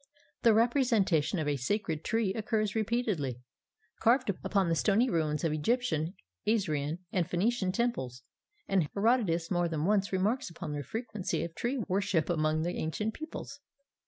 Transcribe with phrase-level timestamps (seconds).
[0.41, 3.37] The representation of a sacred tree occurs repeatedly,
[3.99, 6.15] carved upon the stony ruins of Egyptian,
[6.47, 8.23] Assyrian, and Phoenician temples,
[8.67, 13.13] and Herodotus more than once remarks upon the frequency of tree worship among the ancient
[13.13, 13.59] peoples.